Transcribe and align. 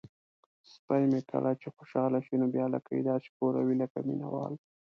سپی 0.71 1.03
مې 1.11 1.21
کله 1.31 1.51
چې 1.61 1.67
خوشحاله 1.75 2.19
شي 2.25 2.35
نو 2.41 2.45
بیا 2.53 2.65
لکۍ 2.75 2.99
داسې 3.09 3.27
ښوروي 3.35 3.75
لکه 3.83 3.97
مینه 4.07 4.27
وال. 4.33 4.53